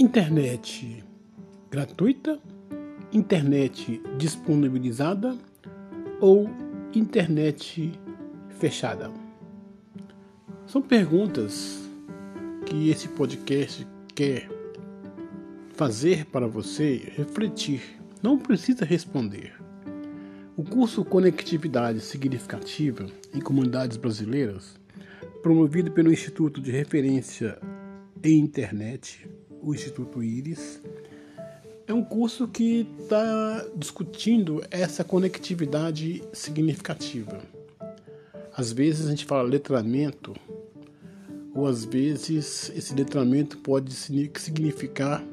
[0.00, 1.02] Internet
[1.68, 2.38] gratuita,
[3.12, 5.36] internet disponibilizada
[6.20, 6.48] ou
[6.94, 7.90] internet
[8.60, 9.10] fechada?
[10.68, 11.80] São perguntas
[12.64, 13.84] que esse podcast
[14.14, 14.48] quer
[15.70, 17.82] fazer para você refletir.
[18.22, 19.52] Não precisa responder.
[20.56, 24.78] O curso Conectividade Significativa em Comunidades Brasileiras,
[25.42, 27.58] promovido pelo Instituto de Referência
[28.22, 29.28] em Internet,
[29.62, 30.80] o Instituto Íris,
[31.86, 37.40] é um curso que está discutindo essa conectividade significativa.
[38.54, 40.34] Às vezes a gente fala letramento,
[41.54, 45.24] ou às vezes esse letramento pode significar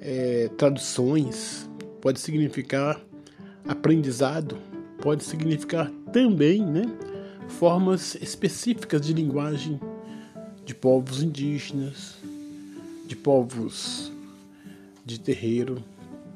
[0.00, 1.68] é, traduções,
[2.00, 3.00] pode significar
[3.66, 4.56] aprendizado,
[5.02, 6.82] pode significar também né,
[7.48, 9.78] formas específicas de linguagem
[10.64, 12.17] de povos indígenas,
[13.08, 14.12] de povos
[15.04, 15.82] de terreiro,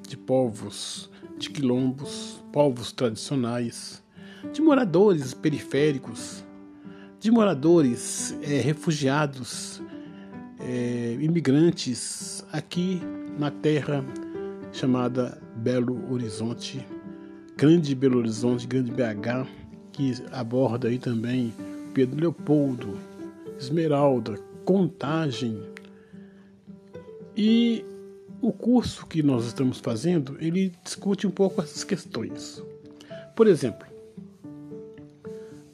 [0.09, 4.03] de povos de quilombos, povos tradicionais,
[4.53, 6.43] de moradores periféricos,
[7.21, 9.83] de moradores é, refugiados,
[10.59, 13.03] é, imigrantes aqui
[13.39, 14.03] na terra
[14.73, 16.87] chamada Belo Horizonte,
[17.57, 19.47] Grande Belo Horizonte, Grande BH,
[19.93, 21.53] que aborda aí também
[21.93, 22.99] Pedro Leopoldo,
[23.59, 25.72] Esmeralda, Contagem.
[27.37, 27.85] E
[28.41, 32.63] o curso que nós estamos fazendo, ele discute um pouco essas questões.
[33.35, 33.87] Por exemplo,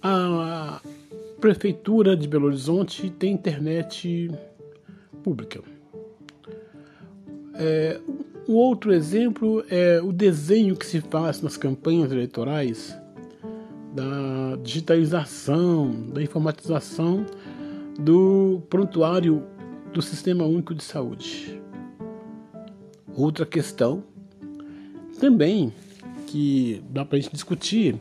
[0.03, 0.81] a
[1.41, 4.31] prefeitura de Belo Horizonte tem internet
[5.23, 5.61] pública.
[7.55, 8.01] É,
[8.49, 12.97] um outro exemplo é o desenho que se faz nas campanhas eleitorais
[13.95, 17.27] da digitalização, da informatização
[17.99, 19.43] do prontuário
[19.99, 21.61] do Sistema Único de Saúde.
[23.17, 24.05] Outra questão
[25.19, 25.73] também
[26.29, 27.97] que dá para a gente discutir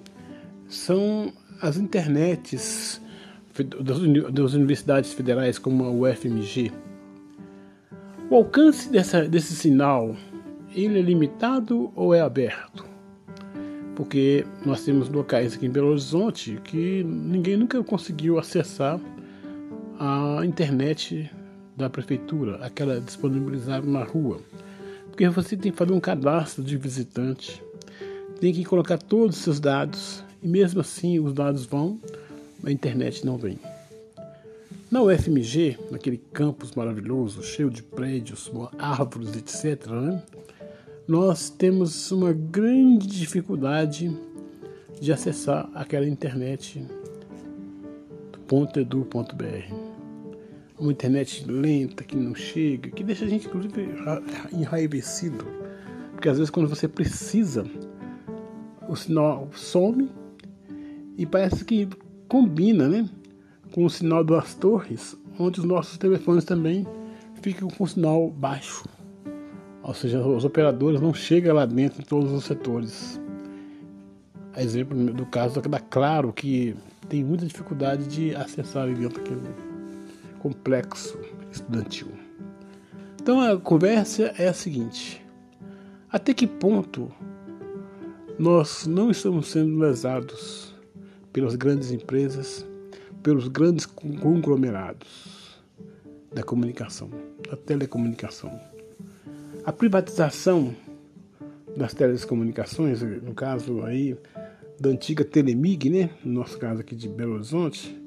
[0.68, 3.02] são as internets
[3.82, 6.72] das universidades federais como a UFMG.
[8.30, 10.16] O alcance dessa, desse sinal
[10.76, 12.86] ele é limitado ou é aberto?
[13.96, 19.00] Porque nós temos locais aqui em Belo Horizonte que ninguém nunca conseguiu acessar
[20.00, 21.32] a internet
[21.78, 24.42] da prefeitura, aquela disponibilizada na rua.
[25.06, 27.64] Porque você tem que fazer um cadastro de visitante,
[28.42, 32.00] tem que colocar todos os seus dados, e mesmo assim os dados vão,
[32.64, 33.60] a internet não vem.
[34.90, 40.24] Na UFMG, naquele campus maravilhoso, cheio de prédios, árvores, etc., né,
[41.08, 44.12] nós temos uma grande dificuldade
[45.00, 46.86] de acessar aquela internet
[48.50, 49.97] .edu.br.
[50.80, 53.90] Uma internet lenta, que não chega, que deixa a gente inclusive
[54.54, 55.46] enraivecido.
[56.12, 57.66] Porque às vezes quando você precisa,
[58.88, 60.10] o sinal some
[61.18, 61.90] e parece que
[62.28, 63.10] combina né,
[63.74, 66.86] com o sinal das torres, onde os nossos telefones também
[67.42, 68.86] ficam com o sinal baixo.
[69.84, 73.22] Ou seja, os operadores não chegam lá dentro em todos os setores.
[74.56, 76.76] Exemplo do caso da Claro, que
[77.08, 79.42] tem muita dificuldade de acessar dentro daquele
[80.40, 81.20] complexo
[81.52, 82.08] estudantil.
[83.22, 85.22] Então a conversa é a seguinte:
[86.10, 87.12] até que ponto
[88.40, 90.74] nós não estamos sendo lesados
[91.34, 92.66] pelas grandes empresas,
[93.22, 95.60] pelos grandes conglomerados
[96.34, 97.10] da comunicação,
[97.50, 98.58] da telecomunicação?
[99.66, 100.74] A privatização
[101.76, 104.18] das telecomunicações, no caso aí
[104.80, 106.10] da antiga Telemig, né?
[106.24, 108.00] No nosso caso aqui de Belo Horizonte,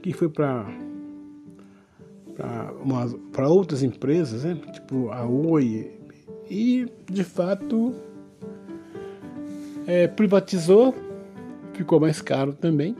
[0.00, 0.66] que foi para
[3.32, 4.58] para outras empresas, né?
[4.72, 5.90] tipo a Oi,
[6.48, 7.94] e de fato
[9.86, 10.94] é, privatizou,
[11.74, 12.96] ficou mais caro também.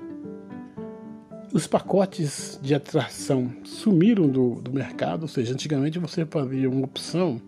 [1.52, 7.40] Os pacotes de atração sumiram do, do mercado, ou seja, antigamente você fazia uma opção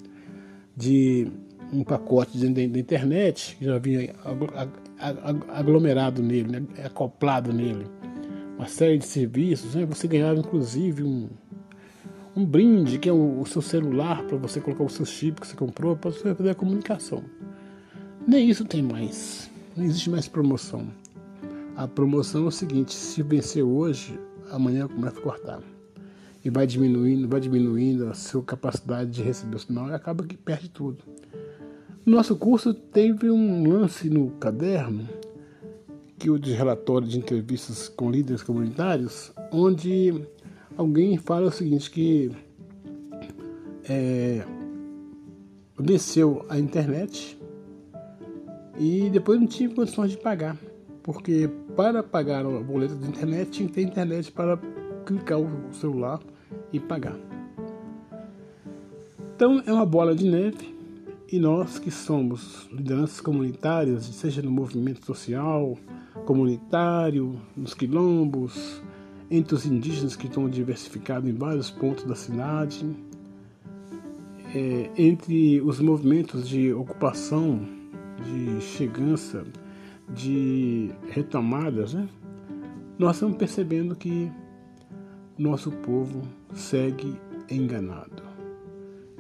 [0.77, 1.31] de
[1.73, 4.15] um pacote da internet, que já vinha
[5.49, 7.87] aglomerado nele, né, acoplado nele,
[8.57, 11.29] uma série de serviços, né, você ganhava inclusive um,
[12.41, 15.47] um brinde, que é o, o seu celular, para você colocar o seu chip que
[15.47, 17.23] você comprou, para você fazer a comunicação.
[18.27, 20.89] Nem isso tem mais, não existe mais promoção.
[21.77, 24.19] A promoção é o seguinte: se vencer hoje,
[24.51, 25.61] amanhã começa a cortar
[26.45, 30.37] e vai diminuindo, vai diminuindo a sua capacidade de receber o sinal e acaba que
[30.37, 30.99] perde tudo.
[32.05, 35.07] No nosso curso teve um lance no caderno,
[36.19, 40.27] que o de relatório de entrevistas com líderes comunitários, onde
[40.81, 42.31] alguém fala o seguinte que
[43.87, 44.43] é,
[45.79, 47.39] desceu a internet
[48.79, 50.57] e depois não tive condições de pagar,
[51.03, 54.59] porque para pagar a boleta de internet tinha que ter internet para
[55.05, 56.19] clicar o celular
[56.73, 57.17] e pagar.
[59.37, 60.75] Então é uma bola de neve
[61.31, 65.77] e nós que somos lideranças comunitárias, seja no movimento social,
[66.25, 68.83] comunitário, nos quilombos,
[69.31, 72.85] entre os indígenas que estão diversificados em vários pontos da cidade,
[74.55, 77.61] é, entre os movimentos de ocupação,
[78.25, 79.45] de chegança,
[80.13, 82.09] de retomadas, né?
[82.99, 84.31] nós estamos percebendo que
[85.39, 86.23] nosso povo
[86.53, 87.17] segue
[87.49, 88.23] enganado.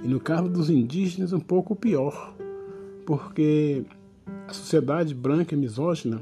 [0.02, 2.34] E no caso dos indígenas, um pouco pior,
[3.06, 3.84] porque
[4.48, 6.20] a sociedade branca e misógina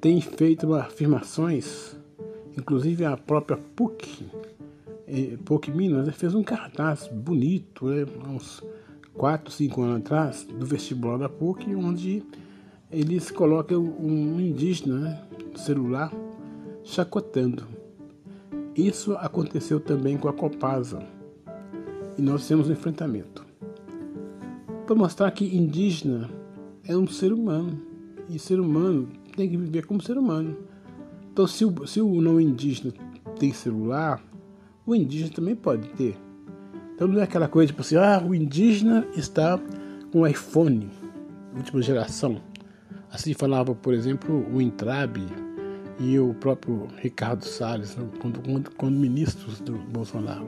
[0.00, 1.96] tem feito afirmações,
[2.56, 4.26] inclusive a própria PUC,
[5.06, 8.62] eh, PUC Minas, fez um cartaz bonito, né, uns
[9.14, 12.22] 4, 5 anos atrás, do vestibular da PUC, onde
[12.90, 15.22] eles colocam um indígena né,
[15.56, 16.12] celular
[16.84, 17.66] chacotando.
[18.76, 21.02] Isso aconteceu também com a Copasa.
[22.16, 23.44] E nós temos um enfrentamento.
[24.86, 26.30] Para mostrar que indígena
[26.86, 27.80] é um ser humano.
[28.28, 30.56] E ser humano tem que viver como ser humano.
[31.32, 32.92] Então, se o, se o não indígena
[33.38, 34.22] tem celular,
[34.84, 36.14] o indígena também pode ter.
[36.94, 39.58] Então, não é aquela coisa tipo assim, ah, o indígena está
[40.12, 40.90] com iPhone,
[41.56, 42.38] última geração.
[43.10, 45.26] Assim falava, por exemplo, o Intrabe
[45.98, 50.46] e o próprio Ricardo Salles, né, quando, quando, quando ministros do Bolsonaro.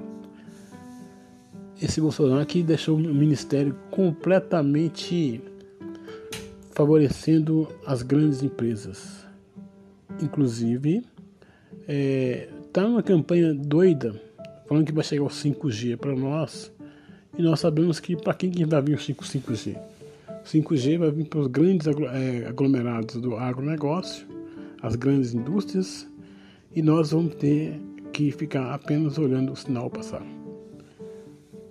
[1.80, 5.42] Esse Bolsonaro aqui deixou o ministério completamente
[6.72, 9.24] favorecendo as grandes empresas.
[10.24, 11.04] Inclusive,
[12.66, 14.18] está é, uma campanha doida
[14.66, 16.72] falando que vai chegar o 5G para nós
[17.36, 19.76] e nós sabemos que para quem que vai vir o 5G?
[20.46, 24.26] 5G vai vir para os grandes é, aglomerados do agronegócio,
[24.80, 26.08] as grandes indústrias
[26.74, 27.78] e nós vamos ter
[28.10, 30.24] que ficar apenas olhando o sinal passar.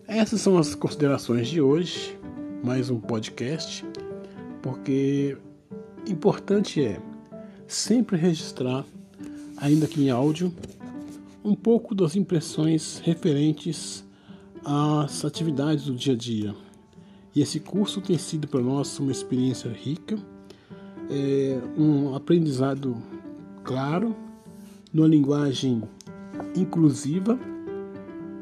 [0.08, 2.16] Essas são as considerações de hoje,
[2.64, 3.84] mais um podcast
[4.62, 5.36] porque
[6.08, 7.00] importante é
[7.68, 8.86] sempre registrar,
[9.58, 10.54] ainda que em áudio,
[11.44, 14.04] um pouco das impressões referentes
[14.64, 16.56] às atividades do dia a dia.
[17.36, 20.18] E esse curso tem sido para nós uma experiência rica,
[21.10, 22.96] é, um aprendizado
[23.64, 24.16] claro,
[24.94, 25.84] numa linguagem
[26.56, 27.40] inclusiva,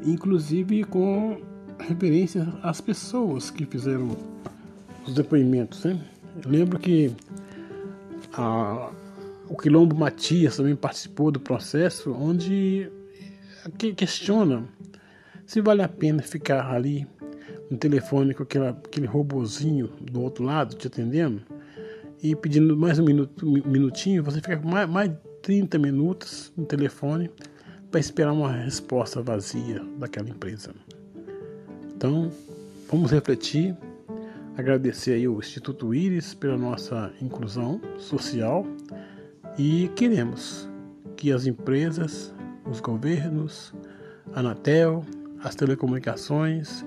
[0.04, 1.40] inclusive com
[1.78, 4.16] referência às pessoas que fizeram
[5.06, 5.84] os depoimentos.
[5.84, 6.00] Né?
[6.44, 7.10] Eu lembro que
[8.34, 8.90] a,
[9.48, 12.90] o Quilombo Matias também participou do processo, onde
[13.78, 14.64] que questiona
[15.46, 17.06] se vale a pena ficar ali
[17.70, 21.42] no telefone com aquela, aquele robozinho do outro lado te atendendo
[22.22, 27.30] e pedindo mais um minuto, minutinho, você fica mais, mais de 30 minutos no telefone
[27.90, 30.72] para esperar uma resposta vazia daquela empresa.
[31.94, 32.30] Então,
[32.88, 33.76] vamos refletir
[34.56, 38.66] agradecer aí o Instituto Íris pela nossa inclusão social
[39.58, 40.68] e queremos
[41.16, 42.34] que as empresas,
[42.70, 43.74] os governos,
[44.34, 45.04] a Anatel,
[45.42, 46.84] as telecomunicações,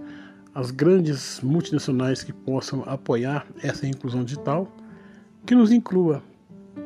[0.53, 4.71] as grandes multinacionais que possam apoiar essa inclusão digital,
[5.45, 6.23] que nos inclua,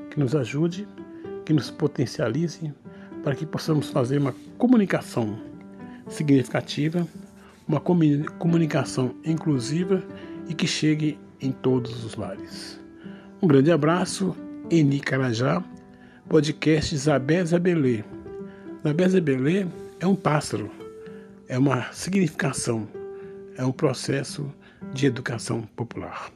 [0.09, 0.87] que nos ajude,
[1.45, 2.73] que nos potencialize
[3.23, 5.39] para que possamos fazer uma comunicação
[6.09, 7.07] significativa,
[7.67, 10.03] uma comunicação inclusiva
[10.47, 12.79] e que chegue em todos os lares.
[13.41, 14.35] Um grande abraço,
[14.71, 15.63] Eni Carajá,
[16.27, 18.03] podcast Zabé Zabelê.
[18.83, 19.65] Zabé Zabelê
[19.99, 20.69] é um pássaro,
[21.47, 22.87] é uma significação,
[23.57, 24.53] é um processo
[24.93, 26.31] de educação popular.